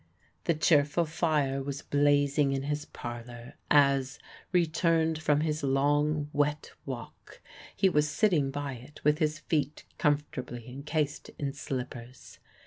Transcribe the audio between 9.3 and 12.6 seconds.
feet comfortably incased in slippers.